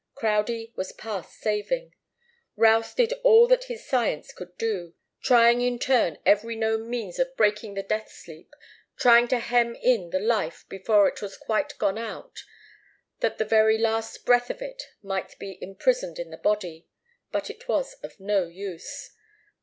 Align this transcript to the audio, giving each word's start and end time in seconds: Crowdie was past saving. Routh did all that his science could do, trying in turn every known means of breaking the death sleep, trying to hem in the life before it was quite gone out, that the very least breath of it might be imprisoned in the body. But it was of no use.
Crowdie 0.15 0.73
was 0.75 0.91
past 0.91 1.31
saving. 1.41 1.93
Routh 2.55 2.95
did 2.95 3.13
all 3.21 3.45
that 3.45 3.65
his 3.65 3.85
science 3.85 4.33
could 4.33 4.57
do, 4.57 4.95
trying 5.21 5.61
in 5.61 5.77
turn 5.77 6.17
every 6.25 6.55
known 6.55 6.89
means 6.89 7.19
of 7.19 7.37
breaking 7.37 7.75
the 7.75 7.83
death 7.83 8.09
sleep, 8.09 8.51
trying 8.97 9.27
to 9.27 9.37
hem 9.37 9.75
in 9.75 10.09
the 10.09 10.17
life 10.19 10.65
before 10.69 11.07
it 11.07 11.21
was 11.21 11.37
quite 11.37 11.77
gone 11.77 11.99
out, 11.99 12.39
that 13.19 13.37
the 13.37 13.45
very 13.45 13.77
least 13.77 14.25
breath 14.25 14.49
of 14.49 14.59
it 14.59 14.81
might 15.03 15.37
be 15.37 15.59
imprisoned 15.61 16.17
in 16.17 16.31
the 16.31 16.37
body. 16.37 16.87
But 17.31 17.51
it 17.51 17.67
was 17.67 17.93
of 18.01 18.19
no 18.19 18.47
use. 18.47 19.11